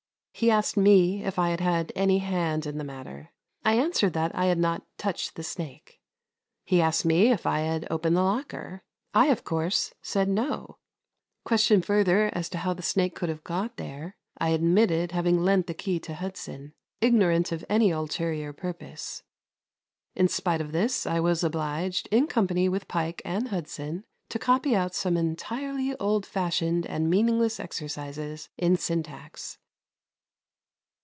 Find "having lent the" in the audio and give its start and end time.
15.11-15.75